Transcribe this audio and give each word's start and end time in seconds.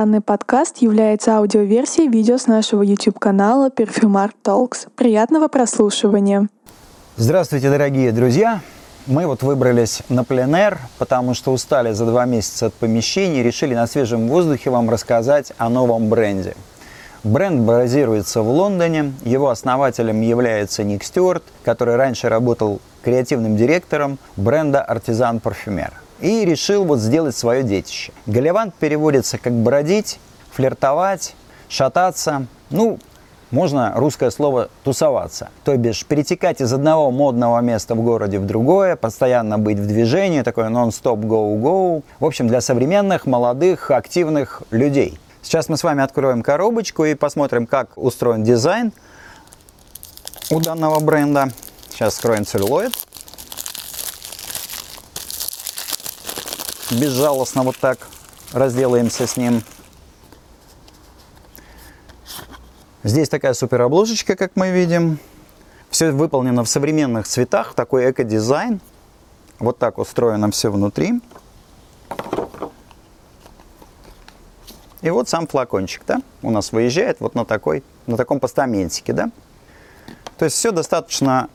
Данный 0.00 0.22
подкаст 0.22 0.78
является 0.78 1.36
аудиоверсией 1.36 2.08
видео 2.08 2.38
с 2.38 2.46
нашего 2.46 2.80
YouTube-канала 2.80 3.68
Perfumart 3.68 4.32
Talks. 4.42 4.88
Приятного 4.96 5.48
прослушивания! 5.48 6.48
Здравствуйте, 7.18 7.68
дорогие 7.68 8.10
друзья! 8.10 8.62
Мы 9.06 9.26
вот 9.26 9.42
выбрались 9.42 10.00
на 10.08 10.24
пленэр, 10.24 10.78
потому 10.96 11.34
что 11.34 11.52
устали 11.52 11.92
за 11.92 12.06
два 12.06 12.24
месяца 12.24 12.68
от 12.68 12.72
помещений, 12.72 13.42
решили 13.42 13.74
на 13.74 13.86
свежем 13.86 14.26
воздухе 14.28 14.70
вам 14.70 14.88
рассказать 14.88 15.52
о 15.58 15.68
новом 15.68 16.08
бренде. 16.08 16.54
Бренд 17.22 17.60
базируется 17.60 18.40
в 18.40 18.48
Лондоне, 18.48 19.12
его 19.22 19.50
основателем 19.50 20.22
является 20.22 20.82
Ник 20.82 21.04
Стюарт, 21.04 21.42
который 21.62 21.96
раньше 21.96 22.30
работал 22.30 22.80
креативным 23.02 23.58
директором 23.58 24.18
бренда 24.38 24.80
«Артизан 24.80 25.40
Парфюмер» 25.40 25.92
и 26.20 26.44
решил 26.44 26.84
вот 26.84 26.98
сделать 26.98 27.36
свое 27.36 27.62
детище. 27.62 28.12
Галевант 28.26 28.74
переводится 28.74 29.38
как 29.38 29.52
бродить, 29.52 30.18
флиртовать, 30.52 31.34
шататься, 31.68 32.46
ну, 32.70 32.98
можно 33.50 33.92
русское 33.96 34.30
слово 34.30 34.68
«тусоваться». 34.84 35.50
То 35.64 35.76
бишь 35.76 36.06
перетекать 36.06 36.60
из 36.60 36.72
одного 36.72 37.10
модного 37.10 37.58
места 37.60 37.96
в 37.96 38.02
городе 38.02 38.38
в 38.38 38.46
другое, 38.46 38.94
постоянно 38.94 39.58
быть 39.58 39.78
в 39.78 39.86
движении, 39.86 40.42
такое 40.42 40.68
нон-стоп 40.68 41.18
go-go. 41.20 42.04
В 42.20 42.24
общем, 42.24 42.46
для 42.46 42.60
современных, 42.60 43.26
молодых, 43.26 43.90
активных 43.90 44.62
людей. 44.70 45.18
Сейчас 45.42 45.68
мы 45.68 45.76
с 45.76 45.82
вами 45.82 46.04
откроем 46.04 46.42
коробочку 46.42 47.04
и 47.04 47.14
посмотрим, 47.14 47.66
как 47.66 47.96
устроен 47.96 48.44
дизайн 48.44 48.92
у 50.50 50.60
данного 50.60 51.00
бренда. 51.00 51.48
Сейчас 51.90 52.14
скроем 52.16 52.46
целлюлоид. 52.46 52.92
Безжалостно 56.90 57.62
вот 57.62 57.76
так 57.76 57.98
разделаемся 58.52 59.26
с 59.26 59.36
ним. 59.36 59.62
Здесь 63.02 63.28
такая 63.28 63.54
супер 63.54 63.82
обложечка, 63.82 64.36
как 64.36 64.52
мы 64.56 64.70
видим. 64.70 65.18
Все 65.88 66.12
выполнено 66.12 66.64
в 66.64 66.68
современных 66.68 67.26
цветах, 67.26 67.74
такой 67.74 68.10
эко-дизайн. 68.10 68.80
Вот 69.58 69.78
так 69.78 69.98
устроено 69.98 70.50
все 70.50 70.70
внутри. 70.70 71.20
И 75.02 75.08
вот 75.08 75.28
сам 75.28 75.46
флакончик, 75.46 76.02
да, 76.06 76.20
у 76.42 76.50
нас 76.50 76.72
выезжает 76.72 77.20
вот 77.20 77.34
на 77.34 77.46
такой, 77.46 77.82
на 78.06 78.16
таком 78.18 78.38
постаментике, 78.38 79.14
да. 79.14 79.30
То 80.36 80.44
есть 80.44 80.56
все 80.56 80.72
достаточно 80.72 81.48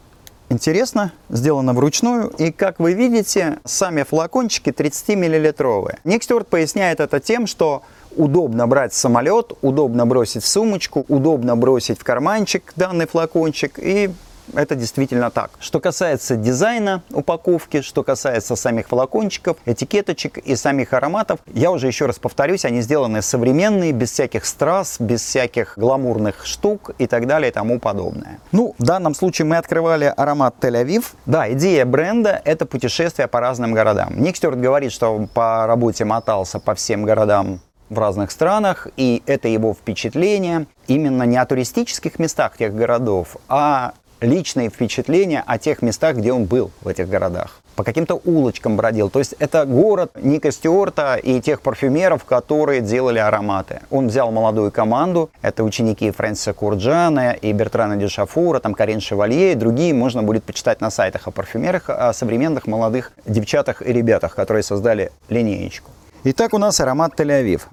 интересно, 0.50 1.12
сделано 1.30 1.74
вручную. 1.74 2.30
И 2.38 2.52
как 2.52 2.80
вы 2.80 2.94
видите, 2.94 3.60
сами 3.64 4.04
флакончики 4.04 4.70
30-миллилитровые. 4.70 5.98
Ник 6.04 6.24
Стюарт 6.24 6.48
поясняет 6.48 7.00
это 7.00 7.20
тем, 7.20 7.48
что 7.48 7.84
удобно 8.16 8.68
брать 8.68 8.94
самолет, 8.94 9.54
удобно 9.62 10.06
бросить 10.06 10.44
в 10.44 10.48
сумочку, 10.48 11.06
удобно 11.08 11.56
бросить 11.56 12.00
в 12.00 12.04
карманчик 12.04 12.74
данный 12.76 13.08
флакончик 13.08 13.80
и 13.80 14.10
это 14.54 14.76
действительно 14.76 15.32
так. 15.32 15.52
Что 15.60 15.80
касается 15.80 16.36
дизайна 16.36 17.04
упаковки, 17.12 17.82
что 17.82 18.04
касается 18.04 18.56
самих 18.56 18.88
флакончиков, 18.88 19.58
этикеточек 19.66 20.38
и 20.38 20.56
самих 20.56 20.94
ароматов, 20.94 21.40
я 21.54 21.72
уже 21.72 21.88
еще 21.88 22.06
раз 22.06 22.20
повторюсь, 22.20 22.66
они 22.66 22.82
сделаны 22.82 23.22
современные, 23.22 23.92
без 23.92 24.12
всяких 24.12 24.46
страз, 24.46 24.98
без 25.00 25.22
всяких 25.22 25.78
гламурных 25.78 26.46
штук 26.46 26.92
и 26.98 27.08
так 27.08 27.28
далее 27.28 27.50
и 27.50 27.54
тому 27.54 27.80
подобное. 27.80 28.40
Ну, 28.52 28.76
в 28.78 28.84
данном 28.84 29.16
случае 29.16 29.46
мы 29.46 29.58
открывали 29.58 30.14
аромат 30.16 30.56
Тель-Авив. 30.62 31.14
Да, 31.26 31.52
идея 31.54 31.86
бренда– 31.86 32.42
это 32.46 32.66
путешествие 32.66 33.28
по 33.28 33.40
разным 33.40 33.74
городам. 33.74 34.14
Ник 34.18 34.36
Стюарт 34.36 34.60
говорит, 34.60 34.92
что 34.92 35.28
по 35.34 35.66
работе 35.68 36.06
мотался 36.06 36.60
по 36.60 36.76
всем 36.76 37.04
городам 37.04 37.60
в 37.90 38.00
разных 38.00 38.32
странах, 38.32 38.88
и 38.98 39.22
это 39.26 39.48
его 39.48 39.74
впечатление 39.74 40.66
именно 40.88 41.24
не 41.24 41.38
о 41.38 41.46
туристических 41.46 42.20
местах 42.20 42.58
тех 42.58 42.74
городов, 42.76 43.38
а 43.48 43.94
личные 44.26 44.70
впечатления 44.70 45.44
о 45.46 45.58
тех 45.58 45.82
местах, 45.82 46.18
где 46.18 46.34
он 46.34 46.46
был 46.46 46.72
в 46.82 46.88
этих 46.88 47.08
городах. 47.08 47.62
По 47.76 47.84
каким-то 47.84 48.16
улочкам 48.16 48.78
бродил. 48.78 49.10
То 49.10 49.20
есть 49.20 49.36
это 49.38 49.66
город 49.66 50.12
Ника 50.22 50.52
Стюарта 50.52 51.16
и 51.16 51.42
тех 51.42 51.62
парфюмеров, 51.62 52.24
которые 52.24 52.82
делали 52.82 53.20
ароматы. 53.20 53.82
Он 53.90 54.08
взял 54.08 54.32
молодую 54.32 54.72
команду. 54.72 55.30
Это 55.42 55.64
ученики 55.64 56.10
Фрэнсиса 56.10 56.54
Курджана 56.54 57.32
и 57.34 57.52
Бертрана 57.52 57.98
Дюшафура, 57.98 58.60
там 58.60 58.74
Карин 58.74 59.02
Шевалье 59.02 59.52
и 59.52 59.56
другие. 59.56 59.94
Можно 59.94 60.24
будет 60.24 60.46
почитать 60.46 60.80
на 60.80 60.90
сайтах 60.90 61.28
о 61.28 61.32
парфюмерах, 61.32 61.90
о 61.90 62.14
современных 62.14 62.66
молодых 62.66 63.12
девчатах 63.26 63.82
и 63.82 63.92
ребятах, 63.92 64.36
которые 64.36 64.64
создали 64.64 65.12
линеечку. 65.28 65.92
Итак, 66.24 66.54
у 66.54 66.58
нас 66.58 66.80
аромат 66.80 67.20
Тель-Авив. 67.20 67.64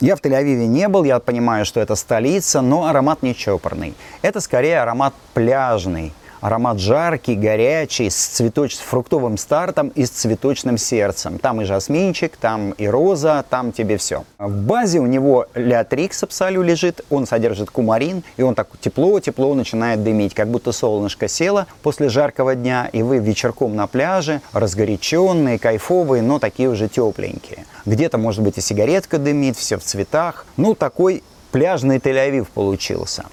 Я 0.00 0.14
в 0.16 0.20
Тель-Авиве 0.20 0.66
не 0.66 0.88
был, 0.88 1.04
я 1.04 1.18
понимаю, 1.20 1.64
что 1.64 1.80
это 1.80 1.94
столица, 1.94 2.60
но 2.60 2.86
аромат 2.86 3.22
не 3.22 3.34
чопорный. 3.34 3.94
Это 4.22 4.40
скорее 4.40 4.80
аромат 4.80 5.14
пляжный– 5.32 6.12
Аромат 6.40 6.78
жаркий, 6.78 7.34
горячий, 7.34 8.10
с, 8.10 8.14
цветоч... 8.14 8.74
с 8.74 8.78
фруктовым 8.78 9.38
стартом 9.38 9.88
и 9.88 10.04
с 10.04 10.10
цветочным 10.10 10.78
сердцем. 10.78 11.38
Там 11.38 11.60
и 11.60 11.64
жасминчик, 11.64 12.36
там 12.36 12.72
и 12.72 12.86
роза, 12.86 13.44
там 13.48 13.72
тебе 13.72 13.96
все. 13.96 14.24
В 14.38 14.64
базе 14.64 15.00
у 15.00 15.06
него 15.06 15.46
леотрикс 15.54 16.22
абсолю 16.22 16.62
лежит, 16.62 17.04
он 17.10 17.26
содержит 17.26 17.70
кумарин, 17.70 18.22
и 18.36 18.42
он 18.42 18.54
так 18.54 18.68
тепло-тепло 18.80 19.54
начинает 19.54 20.04
дымить, 20.04 20.34
как 20.34 20.48
будто 20.48 20.72
солнышко 20.72 21.26
село 21.26 21.66
после 21.82 22.08
жаркого 22.08 22.54
дня, 22.54 22.88
и 22.92 23.02
вы 23.02 23.18
вечерком 23.18 23.74
на 23.74 23.86
пляже, 23.86 24.40
разгоряченные, 24.52 25.58
кайфовые, 25.58 26.22
но 26.22 26.38
такие 26.38 26.68
уже 26.68 26.88
тепленькие. 26.88 27.64
Где-то, 27.86 28.18
может 28.18 28.42
быть, 28.42 28.58
и 28.58 28.60
сигаретка 28.60 29.18
дымит, 29.18 29.56
все 29.56 29.78
в 29.78 29.82
цветах. 29.84 30.44
Ну, 30.56 30.74
такой 30.74 31.22
пляжный 31.52 31.98
Тель-Авив 31.98 32.48
получился. 32.52 33.26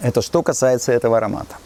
Это 0.00 0.20
что 0.20 0.42
касается 0.42 0.92
этого 0.92 1.16
аромата. 1.16 1.56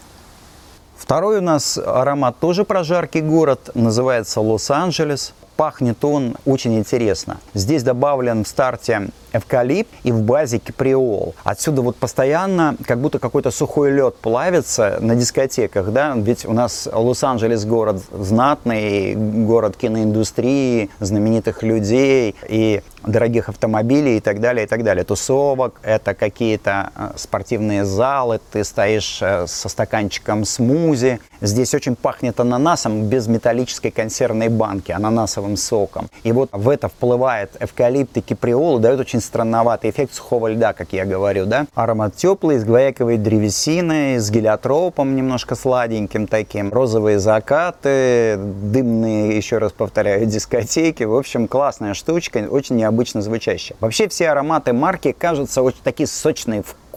Второй 0.96 1.38
у 1.38 1.40
нас 1.40 1.78
аромат 1.78 2.38
тоже 2.38 2.64
про 2.64 2.84
жаркий 2.84 3.22
город, 3.22 3.70
называется 3.74 4.40
Лос-Анджелес. 4.40 5.32
Пахнет 5.58 6.04
он 6.04 6.36
очень 6.44 6.78
интересно. 6.78 7.38
Здесь 7.52 7.82
добавлен 7.82 8.44
в 8.44 8.48
старте 8.48 9.08
эвкалипт 9.32 9.90
и 10.04 10.12
в 10.12 10.22
базе 10.22 10.58
киприол. 10.58 11.34
Отсюда 11.42 11.82
вот 11.82 11.96
постоянно 11.96 12.76
как 12.86 13.00
будто 13.00 13.18
какой-то 13.18 13.50
сухой 13.50 13.90
лед 13.90 14.16
плавится 14.16 14.98
на 15.00 15.16
дискотеках, 15.16 15.90
да, 15.90 16.14
ведь 16.16 16.46
у 16.46 16.52
нас 16.52 16.88
Лос-Анджелес 16.90 17.64
город 17.64 18.02
знатный, 18.12 19.14
город 19.16 19.76
киноиндустрии, 19.76 20.90
знаменитых 21.00 21.64
людей 21.64 22.36
и 22.48 22.80
дорогих 23.04 23.48
автомобилей 23.48 24.18
и 24.18 24.20
так 24.20 24.40
далее, 24.40 24.64
и 24.64 24.68
так 24.68 24.82
далее. 24.84 25.04
Тусовок, 25.04 25.80
это 25.82 26.14
какие-то 26.14 26.90
э, 26.94 27.10
спортивные 27.16 27.84
залы, 27.84 28.40
ты 28.52 28.64
стоишь 28.64 29.20
э, 29.22 29.46
со 29.46 29.68
стаканчиком 29.68 30.44
смузи. 30.44 31.20
Здесь 31.40 31.74
очень 31.74 31.96
пахнет 31.96 32.40
ананасом 32.40 33.04
без 33.04 33.28
металлической 33.28 33.90
консервной 33.90 34.48
банки, 34.48 34.92
ананасовым 34.92 35.47
соком. 35.56 36.08
И 36.22 36.32
вот 36.32 36.48
в 36.52 36.68
это 36.68 36.88
вплывает 36.88 37.50
эвкалипт 37.60 38.16
и 38.16 38.20
киприол, 38.20 38.78
дает 38.78 39.00
очень 39.00 39.18
очень 39.18 39.20
странноватый 39.20 39.90
эффект 39.90 40.14
сухого 40.14 40.48
льда, 40.48 40.72
как 40.72 40.92
я 40.92 41.04
говорю, 41.04 41.46
да. 41.46 41.66
Аромат 41.74 42.14
теплый, 42.14 42.58
с 42.58 42.64
гвояковой 42.64 43.16
древесиной, 43.16 44.18
с 44.18 44.30
гелиотропом 44.30 45.16
немножко 45.16 45.54
сладеньким 45.54 46.26
таким. 46.26 46.72
Розовые 46.72 47.18
закаты, 47.18 48.36
дымные, 48.38 49.36
еще 49.36 49.58
раз 49.58 49.72
повторяю, 49.72 50.26
дискотеки. 50.26 51.04
В 51.04 51.16
общем, 51.16 51.48
классная 51.48 51.94
штучка, 51.94 52.46
очень 52.50 52.76
необычно 52.76 53.22
звучащая. 53.22 53.76
Вообще 53.80 54.08
все 54.08 54.28
ароматы 54.28 54.72
марки 54.72 55.12
кажутся 55.12 55.62
очень 55.62 55.80
такие 55.82 56.06
сочные, 56.06 56.62
вкусные, 56.62 56.87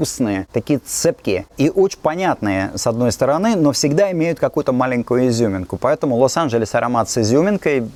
такие 0.52 0.80
цепкие 0.80 1.46
и 1.58 1.70
очень 1.70 2.00
понятные 2.00 2.72
с 2.76 2.88
одной 2.88 3.12
стороны, 3.12 3.56
но 3.56 3.72
всегда 3.72 4.12
имеют 4.12 4.40
какую-то 4.40 4.72
маленькую 4.72 5.28
изюминку. 5.28 5.78
Поэтому 5.78 6.16
Лос-Анджелес 6.18 6.74
аромат 6.76 7.10
с 7.10 7.18
изюминкой 7.18 7.88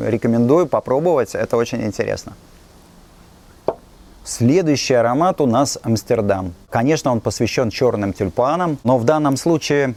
рекомендую 0.00 0.66
попробовать, 0.66 1.34
это 1.34 1.56
очень 1.56 1.82
интересно. 1.82 2.34
Следующий 4.24 4.94
аромат 4.94 5.40
у 5.40 5.46
нас 5.46 5.78
Амстердам. 5.82 6.52
Конечно, 6.68 7.10
он 7.10 7.20
посвящен 7.20 7.70
черным 7.70 8.12
тюльпанам, 8.12 8.78
но 8.84 8.98
в 8.98 9.04
данном 9.04 9.38
случае 9.38 9.94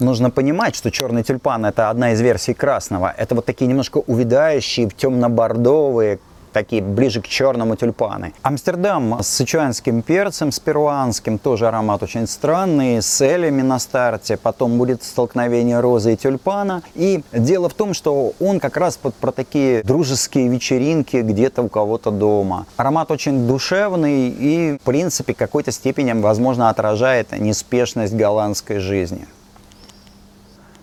нужно 0.00 0.30
понимать, 0.30 0.74
что 0.74 0.90
черный 0.90 1.22
тюльпан 1.22 1.64
это 1.66 1.88
одна 1.90 2.12
из 2.12 2.20
версий 2.20 2.54
красного. 2.54 3.14
Это 3.16 3.34
вот 3.34 3.44
такие 3.44 3.66
немножко 3.66 3.98
увядающие, 3.98 4.88
темно-бордовые, 4.90 6.18
такие 6.52 6.82
ближе 6.82 7.20
к 7.20 7.28
черному 7.28 7.76
тюльпаны. 7.76 8.32
Амстердам 8.42 9.22
с 9.22 9.28
сычуанским 9.28 10.02
перцем, 10.02 10.52
с 10.52 10.60
перуанским, 10.60 11.38
тоже 11.38 11.68
аромат 11.68 12.02
очень 12.02 12.26
странный, 12.26 13.02
с 13.02 13.20
элями 13.20 13.62
на 13.62 13.78
старте, 13.78 14.36
потом 14.36 14.78
будет 14.78 15.02
столкновение 15.02 15.80
розы 15.80 16.14
и 16.14 16.16
тюльпана. 16.16 16.82
И 16.94 17.22
дело 17.32 17.68
в 17.68 17.74
том, 17.74 17.94
что 17.94 18.32
он 18.40 18.60
как 18.60 18.76
раз 18.76 18.96
под, 18.96 19.14
про 19.14 19.32
такие 19.32 19.82
дружеские 19.82 20.48
вечеринки 20.48 21.18
где-то 21.18 21.62
у 21.62 21.68
кого-то 21.68 22.10
дома. 22.10 22.66
Аромат 22.76 23.10
очень 23.10 23.46
душевный 23.46 24.28
и, 24.28 24.78
в 24.78 24.84
принципе, 24.84 25.34
какой-то 25.34 25.72
степени, 25.72 26.12
возможно, 26.12 26.70
отражает 26.70 27.32
неспешность 27.38 28.14
голландской 28.14 28.78
жизни. 28.78 29.26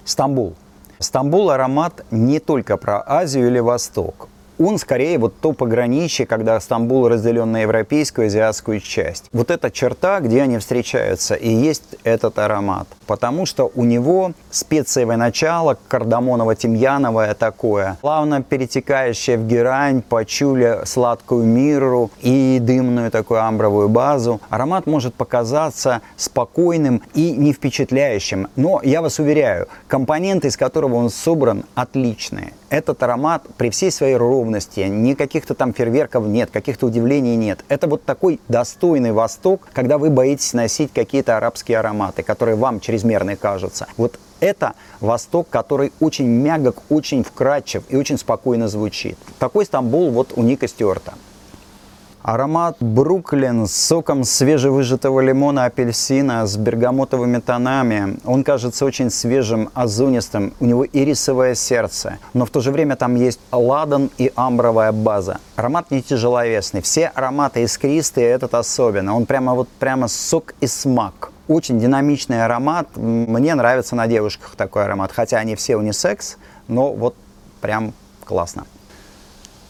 Стамбул. 0.03 0.55
Стамбул 0.99 1.49
аромат 1.49 2.05
не 2.11 2.39
только 2.39 2.77
про 2.77 3.03
Азию 3.05 3.47
или 3.47 3.59
Восток 3.59 4.29
он 4.57 4.77
скорее 4.77 5.17
вот 5.17 5.39
то 5.39 5.53
пограничье, 5.53 6.25
когда 6.25 6.59
Стамбул 6.59 7.07
разделен 7.07 7.51
на 7.51 7.61
европейскую 7.61 8.25
и 8.25 8.27
азиатскую 8.27 8.79
часть. 8.79 9.25
Вот 9.33 9.51
эта 9.51 9.71
черта, 9.71 10.19
где 10.19 10.41
они 10.41 10.57
встречаются, 10.57 11.35
и 11.35 11.49
есть 11.49 11.95
этот 12.03 12.39
аромат. 12.39 12.87
Потому 13.07 13.45
что 13.45 13.71
у 13.75 13.83
него 13.83 14.31
специевое 14.49 15.17
начало, 15.17 15.77
кардамоново-тимьяновое 15.89 17.33
такое, 17.35 17.97
плавно 18.01 18.41
перетекающее 18.41 19.37
в 19.37 19.47
герань, 19.47 20.01
пачули, 20.01 20.79
сладкую 20.85 21.45
миру 21.45 22.11
и 22.21 22.59
дымную 22.61 23.11
такую 23.11 23.41
амбровую 23.43 23.89
базу. 23.89 24.41
Аромат 24.49 24.87
может 24.87 25.13
показаться 25.13 26.01
спокойным 26.15 27.01
и 27.13 27.31
не 27.31 27.53
впечатляющим, 27.53 28.47
но 28.55 28.81
я 28.83 29.01
вас 29.01 29.19
уверяю, 29.19 29.67
компоненты, 29.87 30.47
из 30.47 30.57
которого 30.57 30.95
он 30.95 31.09
собран, 31.09 31.65
отличные. 31.75 32.53
Этот 32.69 33.01
аромат 33.03 33.43
при 33.57 33.69
всей 33.69 33.91
своей 33.91 34.15
ровности, 34.15 34.44
никаких-то 34.51 35.53
там 35.53 35.73
фейерверков 35.73 36.25
нет, 36.25 36.49
каких-то 36.51 36.87
удивлений 36.87 37.35
нет. 37.35 37.63
Это 37.69 37.87
вот 37.87 38.03
такой 38.03 38.39
достойный 38.47 39.11
Восток, 39.11 39.67
когда 39.73 39.97
вы 39.97 40.09
боитесь 40.09 40.53
носить 40.53 40.91
какие-то 40.93 41.37
арабские 41.37 41.79
ароматы, 41.79 42.23
которые 42.23 42.55
вам 42.55 42.79
чрезмерно 42.79 43.35
кажутся. 43.35 43.87
Вот 43.97 44.19
это 44.39 44.73
Восток, 44.99 45.49
который 45.49 45.91
очень 45.99 46.27
мягок, 46.27 46.77
очень 46.89 47.23
вкрадчив 47.23 47.83
и 47.89 47.95
очень 47.95 48.17
спокойно 48.17 48.67
звучит. 48.67 49.17
Такой 49.39 49.65
Стамбул 49.65 50.11
вот 50.11 50.33
у 50.35 50.43
Ника 50.43 50.67
Стюарта. 50.67 51.13
Аромат 52.25 52.77
Бруклин 52.79 53.67
с 53.67 53.75
соком 53.75 54.23
свежевыжатого 54.23 55.19
лимона, 55.19 55.65
апельсина, 55.65 56.47
с 56.47 56.57
бергамотовыми 56.57 57.37
тонами. 57.37 58.17
Он 58.25 58.43
кажется 58.43 58.83
очень 58.83 59.11
свежим, 59.11 59.69
озунистым. 59.75 60.51
У 60.59 60.65
него 60.65 60.87
ирисовое 60.91 61.53
сердце. 61.53 62.17
Но 62.33 62.47
в 62.47 62.49
то 62.49 62.61
же 62.61 62.71
время 62.71 62.95
там 62.95 63.13
есть 63.13 63.39
ладан 63.51 64.09
и 64.17 64.31
амбровая 64.35 64.91
база. 64.91 65.37
Аромат 65.55 65.91
не 65.91 66.01
тяжеловесный. 66.01 66.81
Все 66.81 67.09
ароматы 67.09 67.61
искристые, 67.61 68.25
этот 68.25 68.55
особенно. 68.55 69.15
Он 69.15 69.27
прямо 69.27 69.53
вот 69.53 69.69
прямо 69.69 70.07
сок 70.07 70.55
и 70.61 70.65
смак. 70.65 71.31
Очень 71.47 71.79
динамичный 71.79 72.43
аромат. 72.43 72.87
Мне 72.95 73.53
нравится 73.53 73.95
на 73.95 74.07
девушках 74.07 74.55
такой 74.55 74.85
аромат. 74.85 75.11
Хотя 75.11 75.37
они 75.37 75.55
все 75.55 75.77
унисекс, 75.77 76.37
но 76.67 76.91
вот 76.91 77.13
прям 77.61 77.93
классно. 78.23 78.65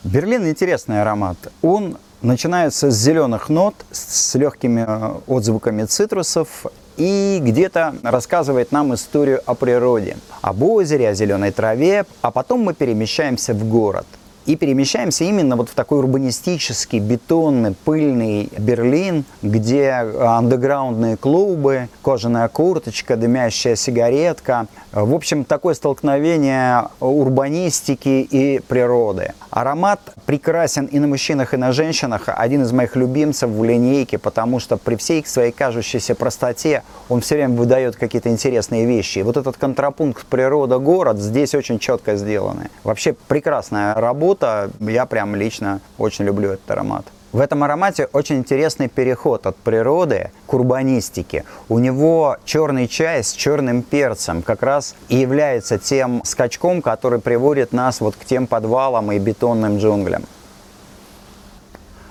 Берлин 0.05 0.47
интересный 0.47 1.01
аромат. 1.01 1.35
Он 1.61 1.97
начинается 2.21 2.91
с 2.91 2.95
зеленых 2.95 3.49
нот, 3.49 3.75
с 3.91 4.35
легкими 4.35 4.85
э, 4.87 5.13
отзвуками 5.27 5.83
цитрусов 5.85 6.65
и 6.97 7.39
где-то 7.41 7.95
рассказывает 8.03 8.71
нам 8.71 8.93
историю 8.93 9.41
о 9.45 9.53
природе, 9.53 10.17
об 10.41 10.63
озере, 10.63 11.09
о 11.09 11.13
зеленой 11.13 11.51
траве, 11.51 12.05
а 12.21 12.31
потом 12.31 12.61
мы 12.61 12.73
перемещаемся 12.73 13.53
в 13.53 13.67
город– 13.67 14.05
и 14.45 14.55
перемещаемся 14.55 15.23
именно 15.23 15.55
вот 15.55 15.69
в 15.69 15.73
такой 15.73 15.99
урбанистический, 15.99 16.99
бетонный, 16.99 17.75
пыльный 17.85 18.49
Берлин, 18.57 19.25
где 19.41 19.91
андеграундные 19.91 21.17
клубы, 21.17 21.89
кожаная 22.03 22.47
курточка, 22.47 23.15
дымящая 23.15 23.75
сигаретка. 23.75 24.67
В 24.91 25.13
общем, 25.13 25.45
такое 25.45 25.73
столкновение 25.73 26.87
урбанистики 26.99 28.27
и 28.29 28.59
природы. 28.59 29.33
Аромат 29.49 29.99
прекрасен 30.25 30.85
и 30.85 30.99
на 30.99 31.07
мужчинах, 31.07 31.53
и 31.53 31.57
на 31.57 31.71
женщинах. 31.71 32.23
Один 32.27 32.61
из 32.63 32.71
моих 32.71 32.95
любимцев 32.95 33.49
в 33.49 33.63
линейке, 33.63 34.17
потому 34.17 34.59
что 34.59 34.77
при 34.77 34.95
всей 34.95 35.25
своей 35.25 35.51
кажущейся 35.51 36.13
простоте 36.13 36.83
он 37.09 37.21
все 37.21 37.35
время 37.35 37.55
выдает 37.55 37.95
какие-то 37.95 38.29
интересные 38.29 38.85
вещи. 38.85 39.19
Вот 39.19 39.37
этот 39.37 39.57
контрапункт 39.57 40.25
природа-город 40.25 41.19
здесь 41.19 41.55
очень 41.55 41.79
четко 41.79 42.15
сделаны. 42.15 42.69
Вообще 42.83 43.13
прекрасная 43.13 43.95
работа 43.95 44.34
круто. 44.35 44.69
Я 44.79 45.05
прям 45.05 45.35
лично 45.35 45.79
очень 45.97 46.25
люблю 46.25 46.51
этот 46.51 46.69
аромат. 46.71 47.05
В 47.31 47.39
этом 47.39 47.63
аромате 47.63 48.07
очень 48.13 48.37
интересный 48.37 48.87
переход 48.87 49.45
от 49.45 49.57
природы 49.57 50.31
к 50.45 50.53
урбанистике. 50.53 51.43
У 51.67 51.79
него 51.79 52.37
черный 52.45 52.87
чай 52.87 53.23
с 53.23 53.33
черным 53.33 53.81
перцем 53.81 54.41
как 54.41 54.63
раз 54.63 54.95
и 55.09 55.17
является 55.17 55.77
тем 55.77 56.21
скачком, 56.23 56.81
который 56.81 57.19
приводит 57.19 57.73
нас 57.73 57.99
вот 57.99 58.15
к 58.15 58.23
тем 58.23 58.47
подвалам 58.47 59.11
и 59.11 59.19
бетонным 59.19 59.77
джунглям. 59.79 60.23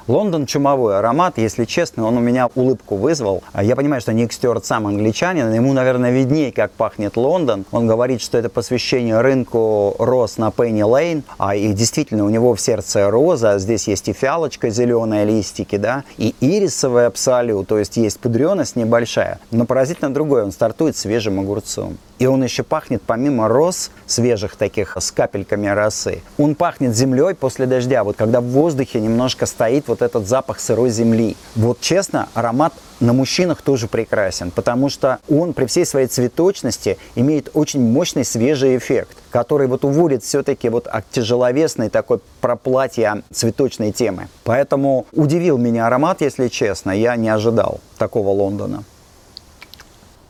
Лондон 0.06 0.44
чумовой 0.44 0.98
аромат, 0.98 1.38
если 1.38 1.64
честно, 1.64 2.04
он 2.04 2.18
у 2.18 2.20
меня 2.20 2.48
улыбку 2.54 2.96
вызвал. 2.96 3.42
Я 3.58 3.74
понимаю, 3.74 4.02
что 4.02 4.12
Ник 4.12 4.34
Стюарт 4.34 4.66
сам 4.66 4.86
англичанин, 4.86 5.50
ему, 5.50 5.72
наверное, 5.72 6.10
виднее, 6.10 6.52
как 6.52 6.72
пахнет 6.72 7.16
Лондон. 7.16 7.64
Он 7.72 7.86
говорит, 7.86 8.20
что 8.20 8.36
это 8.36 8.50
посвящение 8.50 9.20
рынку 9.22 9.96
роз 9.98 10.36
на 10.36 10.50
Пенни 10.50 10.82
Лейн, 10.82 11.22
а 11.38 11.56
и 11.56 11.72
действительно 11.72 12.26
у 12.26 12.28
него 12.28 12.54
в 12.54 12.60
сердце 12.60 13.10
роза, 13.10 13.58
здесь 13.58 13.88
есть 13.88 14.08
и 14.08 14.12
фиалочка 14.12 14.68
зеленая, 14.68 15.24
листики, 15.24 15.76
да, 15.76 16.04
и 16.18 16.34
ирисовая 16.40 17.06
абсолют, 17.06 17.68
то 17.68 17.78
есть 17.78 17.96
есть 17.96 18.20
пудреность 18.20 18.76
небольшая, 18.76 19.38
но 19.50 19.64
поразительно 19.64 20.12
другое, 20.12 20.44
он 20.44 20.52
стартует 20.52 20.98
свежим 20.98 21.40
огурцом. 21.40 21.96
И 22.20 22.26
он 22.26 22.44
еще 22.44 22.62
пахнет, 22.62 23.02
помимо 23.04 23.48
роз, 23.48 23.90
свежих 24.06 24.54
таких 24.54 24.96
с 24.96 25.10
капельками 25.10 25.66
росы, 25.66 26.22
он 26.38 26.54
пахнет 26.54 26.94
землей 26.94 27.34
после 27.34 27.66
дождя. 27.66 28.04
Вот 28.04 28.16
когда 28.16 28.40
в 28.40 28.44
воздухе 28.44 29.00
немножко 29.00 29.46
стоит 29.46 29.88
вот 29.88 29.93
этот 30.02 30.26
запах 30.26 30.60
сырой 30.60 30.90
земли. 30.90 31.36
Вот 31.54 31.80
честно, 31.80 32.28
аромат 32.34 32.72
на 33.00 33.12
мужчинах 33.12 33.62
тоже 33.62 33.88
прекрасен, 33.88 34.50
потому 34.50 34.88
что 34.88 35.18
он 35.28 35.52
при 35.52 35.66
всей 35.66 35.84
своей 35.84 36.06
цветочности 36.06 36.98
имеет 37.14 37.50
очень 37.54 37.80
мощный 37.80 38.24
свежий 38.24 38.76
эффект, 38.76 39.16
который 39.30 39.66
вот 39.66 39.84
уводит 39.84 40.22
все-таки 40.22 40.68
вот 40.68 40.86
от 40.86 41.10
тяжеловесной 41.10 41.90
такой 41.90 42.20
проплатья 42.40 43.22
цветочной 43.32 43.92
темы. 43.92 44.28
Поэтому 44.44 45.06
удивил 45.12 45.58
меня 45.58 45.86
аромат, 45.86 46.20
если 46.20 46.48
честно, 46.48 46.90
я 46.90 47.16
не 47.16 47.28
ожидал 47.28 47.80
такого 47.98 48.30
Лондона. 48.30 48.84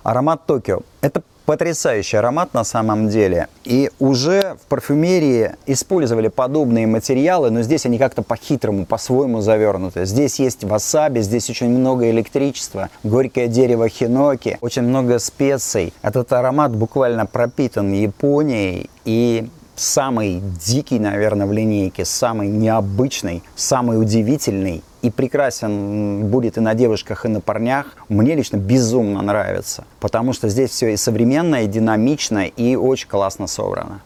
Аромат 0.02 0.46
Токио. 0.46 0.80
Это 1.00 1.22
Потрясающий 1.46 2.16
аромат 2.16 2.54
на 2.54 2.64
самом 2.64 3.08
деле. 3.08 3.48
И 3.64 3.90
уже 3.98 4.56
в 4.62 4.66
парфюмерии 4.68 5.52
использовали 5.66 6.28
подобные 6.28 6.86
материалы, 6.86 7.50
но 7.50 7.60
здесь 7.60 7.84
они 7.84 7.98
как-то 7.98 8.22
по-хитрому, 8.22 8.86
по-своему 8.86 9.42
завернуты. 9.42 10.06
Здесь 10.06 10.40
есть 10.40 10.64
васаби, 10.64 11.20
здесь 11.20 11.50
очень 11.50 11.68
много 11.68 12.08
электричества, 12.10 12.88
горькое 13.02 13.48
дерево 13.48 13.90
хиноки, 13.90 14.56
очень 14.62 14.82
много 14.82 15.18
специй. 15.18 15.92
Этот 16.00 16.32
аромат 16.32 16.74
буквально 16.74 17.26
пропитан 17.26 17.92
Японией 17.92 18.88
и 19.04 19.46
самый 19.76 20.40
дикий, 20.64 20.98
наверное, 20.98 21.46
в 21.46 21.52
линейке, 21.52 22.04
самый 22.04 22.48
необычный, 22.48 23.42
самый 23.54 24.00
удивительный 24.00 24.82
и 25.04 25.10
прекрасен 25.10 26.28
будет 26.28 26.56
и 26.56 26.60
на 26.60 26.74
девушках, 26.74 27.26
и 27.26 27.28
на 27.28 27.42
парнях, 27.42 27.88
мне 28.08 28.34
лично 28.34 28.56
безумно 28.56 29.20
нравится. 29.20 29.84
Потому 30.00 30.32
что 30.32 30.48
здесь 30.48 30.70
все 30.70 30.94
и 30.94 30.96
современно, 30.96 31.62
и 31.62 31.66
динамично, 31.66 32.46
и 32.46 32.74
очень 32.74 33.06
классно 33.06 33.46
собрано. 33.46 34.00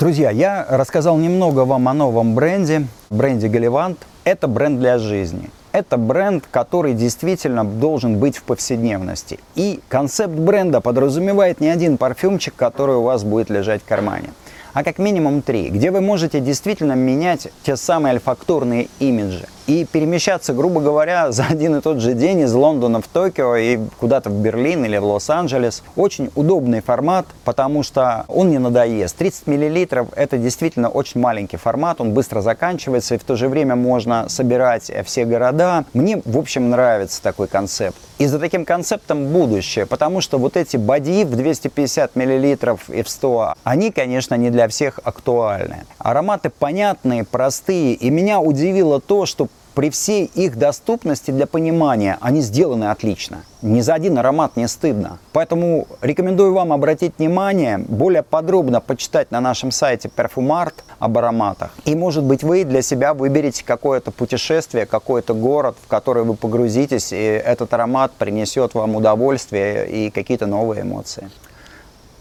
Друзья, 0.00 0.30
я 0.30 0.66
рассказал 0.70 1.18
немного 1.18 1.66
вам 1.66 1.86
о 1.86 1.92
новом 1.92 2.34
бренде, 2.34 2.86
бренде 3.10 3.48
Галивант. 3.48 3.98
Это 4.24 4.48
бренд 4.48 4.80
для 4.80 4.96
жизни. 4.96 5.50
Это 5.72 5.98
бренд, 5.98 6.46
который 6.50 6.94
действительно 6.94 7.62
должен 7.62 8.18
быть 8.18 8.38
в 8.38 8.44
повседневности. 8.44 9.38
И 9.54 9.80
концепт 9.88 10.32
бренда 10.32 10.80
подразумевает 10.80 11.60
не 11.60 11.68
один 11.68 11.98
парфюмчик, 11.98 12.54
который 12.56 12.96
у 12.96 13.02
вас 13.02 13.22
будет 13.22 13.50
лежать 13.50 13.82
в 13.82 13.84
кармане 13.84 14.30
а 14.74 14.84
как 14.84 14.98
минимум 14.98 15.40
три, 15.40 15.70
где 15.70 15.90
вы 15.90 16.00
можете 16.00 16.40
действительно 16.40 16.92
менять 16.92 17.48
те 17.62 17.76
самые 17.76 18.12
альфактурные 18.12 18.88
имиджи 18.98 19.48
и 19.66 19.84
перемещаться, 19.84 20.52
грубо 20.52 20.80
говоря, 20.80 21.32
за 21.32 21.44
один 21.44 21.76
и 21.76 21.80
тот 21.80 22.00
же 22.00 22.14
день 22.14 22.40
из 22.40 22.52
Лондона 22.52 23.00
в 23.00 23.08
Токио 23.08 23.56
и 23.56 23.78
куда-то 23.98 24.30
в 24.30 24.34
Берлин 24.34 24.84
или 24.84 24.96
в 24.96 25.04
Лос-Анджелес. 25.04 25.82
Очень 25.96 26.30
удобный 26.34 26.80
формат, 26.80 27.26
потому 27.44 27.82
что 27.82 28.24
он 28.28 28.50
не 28.50 28.58
надоест. 28.58 29.16
30 29.16 29.46
миллилитров 29.46 30.08
это 30.16 30.38
действительно 30.38 30.88
очень 30.88 31.20
маленький 31.20 31.56
формат, 31.56 32.00
он 32.00 32.12
быстро 32.12 32.40
заканчивается 32.40 33.14
и 33.14 33.18
в 33.18 33.24
то 33.24 33.36
же 33.36 33.48
время 33.48 33.76
можно 33.76 34.28
собирать 34.28 34.90
все 35.04 35.24
города. 35.24 35.84
Мне, 35.94 36.20
в 36.24 36.38
общем, 36.38 36.70
нравится 36.70 37.22
такой 37.22 37.48
концепт. 37.48 37.96
И 38.18 38.26
за 38.26 38.38
таким 38.38 38.64
концептом 38.64 39.26
будущее, 39.26 39.86
потому 39.86 40.20
что 40.20 40.38
вот 40.38 40.56
эти 40.56 40.76
боди 40.76 41.24
в 41.24 41.34
250 41.34 42.14
миллилитров 42.16 42.88
и 42.88 43.02
в 43.02 43.08
100, 43.08 43.54
они, 43.64 43.90
конечно, 43.90 44.34
не 44.36 44.50
для 44.50 44.68
всех 44.68 45.00
актуальны. 45.02 45.84
Ароматы 45.98 46.50
понятные, 46.50 47.24
простые, 47.24 47.94
и 47.94 48.10
меня 48.10 48.40
удивило 48.40 49.00
то, 49.00 49.26
что 49.26 49.48
при 49.74 49.90
всей 49.90 50.30
их 50.34 50.56
доступности 50.56 51.30
для 51.30 51.46
понимания 51.46 52.16
они 52.20 52.40
сделаны 52.42 52.90
отлично. 52.90 53.44
Ни 53.60 53.80
за 53.80 53.94
один 53.94 54.18
аромат 54.18 54.56
не 54.56 54.68
стыдно. 54.68 55.18
Поэтому 55.32 55.88
рекомендую 56.00 56.54
вам 56.54 56.72
обратить 56.72 57.14
внимание, 57.18 57.78
более 57.78 58.22
подробно 58.22 58.80
почитать 58.80 59.30
на 59.30 59.40
нашем 59.40 59.70
сайте 59.72 60.10
Perfumart 60.14 60.74
об 60.98 61.18
ароматах. 61.18 61.72
И 61.84 61.94
может 61.94 62.24
быть 62.24 62.44
вы 62.44 62.64
для 62.64 62.82
себя 62.82 63.14
выберете 63.14 63.64
какое-то 63.64 64.10
путешествие, 64.10 64.86
какой-то 64.86 65.34
город, 65.34 65.76
в 65.82 65.88
который 65.88 66.22
вы 66.22 66.34
погрузитесь, 66.34 67.12
и 67.12 67.16
этот 67.16 67.72
аромат 67.74 68.12
принесет 68.12 68.74
вам 68.74 68.94
удовольствие 68.94 69.88
и 69.88 70.10
какие-то 70.10 70.46
новые 70.46 70.82
эмоции. 70.82 71.30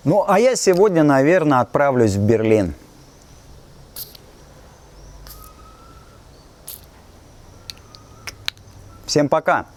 Ну, 0.04 0.26
а 0.28 0.40
я 0.40 0.56
сегодня, 0.56 1.04
наверное, 1.04 1.60
отправлюсь 1.60 2.16
в 2.16 2.20
Берлин. 2.20 2.74
Всем 9.14 9.30
пока. 9.30 9.68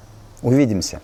Увидимся. 0.40 1.02